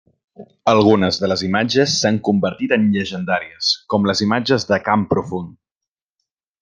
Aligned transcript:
Algunes 0.71 1.19
de 1.23 1.27
les 1.31 1.43
imatges 1.47 1.93
s'han 1.99 2.17
convertit 2.29 2.73
en 2.77 2.87
llegendàries, 2.95 3.69
com 3.95 4.09
les 4.13 4.25
imatges 4.29 4.67
de 4.73 4.81
Camp 4.89 5.05
Profund. 5.13 5.55